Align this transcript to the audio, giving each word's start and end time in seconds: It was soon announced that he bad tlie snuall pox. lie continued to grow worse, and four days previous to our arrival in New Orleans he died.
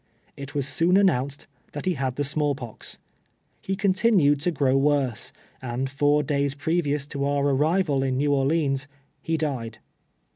It 0.35 0.55
was 0.55 0.67
soon 0.67 0.97
announced 0.97 1.45
that 1.73 1.85
he 1.85 1.93
bad 1.93 2.15
tlie 2.15 2.25
snuall 2.25 2.55
pox. 2.57 2.97
lie 3.69 3.75
continued 3.75 4.41
to 4.41 4.49
grow 4.49 4.75
worse, 4.75 5.31
and 5.61 5.91
four 5.91 6.23
days 6.23 6.55
previous 6.55 7.05
to 7.05 7.23
our 7.23 7.45
arrival 7.49 8.01
in 8.01 8.17
New 8.17 8.33
Orleans 8.33 8.87
he 9.21 9.37
died. 9.37 9.77